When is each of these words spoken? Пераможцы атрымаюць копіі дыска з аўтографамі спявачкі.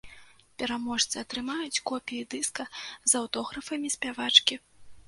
Пераможцы 0.61 1.15
атрымаюць 1.23 1.83
копіі 1.91 2.27
дыска 2.33 2.63
з 2.87 3.11
аўтографамі 3.21 3.97
спявачкі. 3.99 4.55